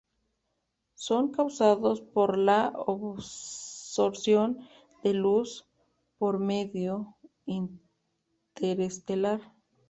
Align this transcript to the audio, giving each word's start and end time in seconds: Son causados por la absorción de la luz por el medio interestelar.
Son 0.95 1.29
causados 1.29 2.01
por 2.01 2.35
la 2.35 2.73
absorción 2.87 4.67
de 5.03 5.13
la 5.13 5.19
luz 5.19 5.67
por 6.17 6.37
el 6.37 6.41
medio 6.41 7.17
interestelar. 7.45 9.41